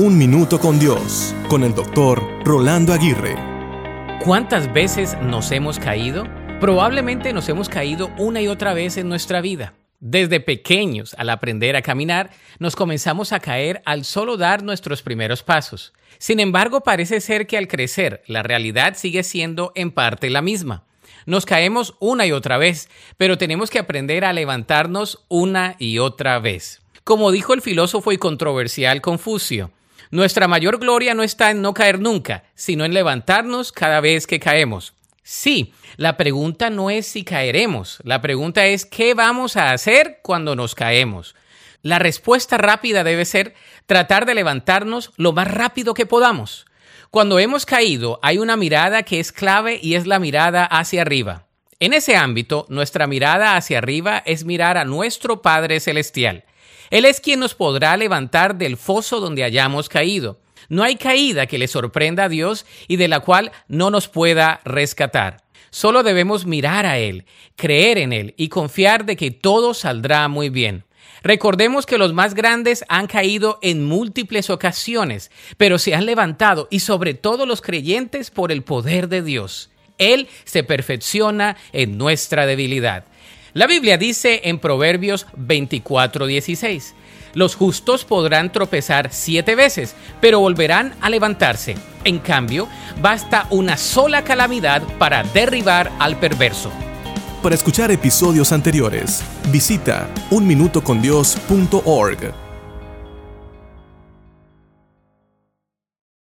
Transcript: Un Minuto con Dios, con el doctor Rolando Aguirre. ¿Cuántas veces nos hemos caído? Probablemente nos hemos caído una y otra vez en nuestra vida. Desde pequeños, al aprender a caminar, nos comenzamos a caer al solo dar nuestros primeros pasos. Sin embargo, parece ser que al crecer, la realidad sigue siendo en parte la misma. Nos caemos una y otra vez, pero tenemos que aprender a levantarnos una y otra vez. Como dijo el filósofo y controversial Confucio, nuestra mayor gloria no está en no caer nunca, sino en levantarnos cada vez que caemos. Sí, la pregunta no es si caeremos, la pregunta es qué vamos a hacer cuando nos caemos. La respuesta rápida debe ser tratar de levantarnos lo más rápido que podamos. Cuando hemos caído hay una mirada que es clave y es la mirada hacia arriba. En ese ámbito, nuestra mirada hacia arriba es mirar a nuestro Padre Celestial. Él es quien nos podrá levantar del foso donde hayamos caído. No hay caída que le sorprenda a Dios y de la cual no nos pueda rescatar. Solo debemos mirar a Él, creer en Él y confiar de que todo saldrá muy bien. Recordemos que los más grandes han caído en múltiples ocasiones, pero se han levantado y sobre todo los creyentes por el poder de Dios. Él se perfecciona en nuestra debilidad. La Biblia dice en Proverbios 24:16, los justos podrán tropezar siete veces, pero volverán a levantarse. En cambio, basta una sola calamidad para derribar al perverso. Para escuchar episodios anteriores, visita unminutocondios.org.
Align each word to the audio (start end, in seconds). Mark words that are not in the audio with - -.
Un 0.00 0.16
Minuto 0.16 0.60
con 0.60 0.78
Dios, 0.78 1.34
con 1.48 1.64
el 1.64 1.74
doctor 1.74 2.22
Rolando 2.44 2.92
Aguirre. 2.92 3.34
¿Cuántas 4.24 4.72
veces 4.72 5.16
nos 5.20 5.50
hemos 5.50 5.80
caído? 5.80 6.22
Probablemente 6.60 7.32
nos 7.32 7.48
hemos 7.48 7.68
caído 7.68 8.08
una 8.16 8.40
y 8.40 8.46
otra 8.46 8.74
vez 8.74 8.96
en 8.96 9.08
nuestra 9.08 9.40
vida. 9.40 9.74
Desde 9.98 10.38
pequeños, 10.38 11.14
al 11.18 11.30
aprender 11.30 11.74
a 11.74 11.82
caminar, 11.82 12.30
nos 12.60 12.76
comenzamos 12.76 13.32
a 13.32 13.40
caer 13.40 13.82
al 13.86 14.04
solo 14.04 14.36
dar 14.36 14.62
nuestros 14.62 15.02
primeros 15.02 15.42
pasos. 15.42 15.92
Sin 16.18 16.38
embargo, 16.38 16.82
parece 16.82 17.20
ser 17.20 17.48
que 17.48 17.58
al 17.58 17.66
crecer, 17.66 18.22
la 18.28 18.44
realidad 18.44 18.94
sigue 18.96 19.24
siendo 19.24 19.72
en 19.74 19.90
parte 19.90 20.30
la 20.30 20.42
misma. 20.42 20.84
Nos 21.26 21.44
caemos 21.44 21.96
una 21.98 22.24
y 22.24 22.30
otra 22.30 22.56
vez, 22.56 22.88
pero 23.16 23.36
tenemos 23.36 23.68
que 23.68 23.80
aprender 23.80 24.24
a 24.24 24.32
levantarnos 24.32 25.24
una 25.26 25.74
y 25.80 25.98
otra 25.98 26.38
vez. 26.38 26.82
Como 27.02 27.32
dijo 27.32 27.52
el 27.52 27.62
filósofo 27.62 28.12
y 28.12 28.18
controversial 28.18 29.00
Confucio, 29.00 29.72
nuestra 30.10 30.48
mayor 30.48 30.78
gloria 30.78 31.14
no 31.14 31.22
está 31.22 31.50
en 31.50 31.62
no 31.62 31.74
caer 31.74 32.00
nunca, 32.00 32.44
sino 32.54 32.84
en 32.84 32.94
levantarnos 32.94 33.72
cada 33.72 34.00
vez 34.00 34.26
que 34.26 34.40
caemos. 34.40 34.94
Sí, 35.22 35.74
la 35.96 36.16
pregunta 36.16 36.70
no 36.70 36.88
es 36.88 37.06
si 37.06 37.24
caeremos, 37.24 37.98
la 38.02 38.22
pregunta 38.22 38.66
es 38.66 38.86
qué 38.86 39.12
vamos 39.14 39.56
a 39.56 39.72
hacer 39.72 40.20
cuando 40.22 40.56
nos 40.56 40.74
caemos. 40.74 41.34
La 41.82 41.98
respuesta 41.98 42.56
rápida 42.56 43.04
debe 43.04 43.24
ser 43.24 43.54
tratar 43.86 44.26
de 44.26 44.34
levantarnos 44.34 45.12
lo 45.16 45.32
más 45.32 45.48
rápido 45.48 45.94
que 45.94 46.06
podamos. 46.06 46.66
Cuando 47.10 47.38
hemos 47.38 47.66
caído 47.66 48.18
hay 48.22 48.38
una 48.38 48.56
mirada 48.56 49.02
que 49.02 49.20
es 49.20 49.32
clave 49.32 49.78
y 49.82 49.94
es 49.94 50.06
la 50.06 50.18
mirada 50.18 50.64
hacia 50.64 51.02
arriba. 51.02 51.46
En 51.80 51.92
ese 51.92 52.16
ámbito, 52.16 52.66
nuestra 52.68 53.06
mirada 53.06 53.56
hacia 53.56 53.78
arriba 53.78 54.22
es 54.26 54.44
mirar 54.44 54.78
a 54.78 54.84
nuestro 54.84 55.42
Padre 55.42 55.78
Celestial. 55.78 56.44
Él 56.90 57.04
es 57.04 57.20
quien 57.20 57.40
nos 57.40 57.54
podrá 57.54 57.96
levantar 57.96 58.56
del 58.56 58.76
foso 58.76 59.20
donde 59.20 59.44
hayamos 59.44 59.88
caído. 59.88 60.40
No 60.68 60.82
hay 60.82 60.96
caída 60.96 61.46
que 61.46 61.58
le 61.58 61.68
sorprenda 61.68 62.24
a 62.24 62.28
Dios 62.28 62.66
y 62.88 62.96
de 62.96 63.08
la 63.08 63.20
cual 63.20 63.52
no 63.68 63.90
nos 63.90 64.08
pueda 64.08 64.60
rescatar. 64.64 65.44
Solo 65.70 66.02
debemos 66.02 66.46
mirar 66.46 66.86
a 66.86 66.98
Él, 66.98 67.26
creer 67.56 67.98
en 67.98 68.12
Él 68.12 68.34
y 68.36 68.48
confiar 68.48 69.04
de 69.04 69.16
que 69.16 69.30
todo 69.30 69.74
saldrá 69.74 70.28
muy 70.28 70.48
bien. 70.48 70.84
Recordemos 71.22 71.84
que 71.84 71.98
los 71.98 72.12
más 72.12 72.34
grandes 72.34 72.84
han 72.88 73.06
caído 73.06 73.58
en 73.62 73.84
múltiples 73.84 74.50
ocasiones, 74.50 75.30
pero 75.56 75.78
se 75.78 75.94
han 75.94 76.06
levantado 76.06 76.68
y 76.70 76.80
sobre 76.80 77.14
todo 77.14 77.44
los 77.44 77.60
creyentes 77.60 78.30
por 78.30 78.52
el 78.52 78.62
poder 78.62 79.08
de 79.08 79.22
Dios. 79.22 79.70
Él 79.98 80.28
se 80.44 80.62
perfecciona 80.62 81.56
en 81.72 81.98
nuestra 81.98 82.46
debilidad. 82.46 83.04
La 83.58 83.66
Biblia 83.66 83.98
dice 83.98 84.42
en 84.44 84.60
Proverbios 84.60 85.26
24:16, 85.36 86.94
los 87.34 87.56
justos 87.56 88.04
podrán 88.04 88.52
tropezar 88.52 89.08
siete 89.10 89.56
veces, 89.56 89.96
pero 90.20 90.38
volverán 90.38 90.94
a 91.00 91.10
levantarse. 91.10 91.74
En 92.04 92.20
cambio, 92.20 92.68
basta 93.02 93.48
una 93.50 93.76
sola 93.76 94.22
calamidad 94.22 94.84
para 95.00 95.24
derribar 95.24 95.90
al 95.98 96.20
perverso. 96.20 96.70
Para 97.42 97.56
escuchar 97.56 97.90
episodios 97.90 98.52
anteriores, 98.52 99.24
visita 99.50 100.08
unminutocondios.org. 100.30 102.47